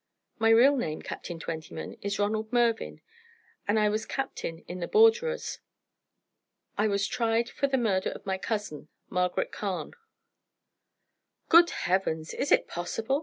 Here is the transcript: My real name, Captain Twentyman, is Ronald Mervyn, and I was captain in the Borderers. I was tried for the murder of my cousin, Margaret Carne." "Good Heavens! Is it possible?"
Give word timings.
My 0.39 0.49
real 0.49 0.75
name, 0.77 1.03
Captain 1.03 1.37
Twentyman, 1.39 1.95
is 2.01 2.17
Ronald 2.17 2.51
Mervyn, 2.51 3.01
and 3.67 3.77
I 3.77 3.87
was 3.87 4.07
captain 4.07 4.65
in 4.67 4.79
the 4.79 4.87
Borderers. 4.87 5.59
I 6.75 6.87
was 6.87 7.05
tried 7.05 7.47
for 7.49 7.67
the 7.67 7.77
murder 7.77 8.09
of 8.09 8.25
my 8.25 8.39
cousin, 8.39 8.87
Margaret 9.11 9.51
Carne." 9.51 9.93
"Good 11.49 11.69
Heavens! 11.69 12.33
Is 12.33 12.51
it 12.51 12.67
possible?" 12.67 13.19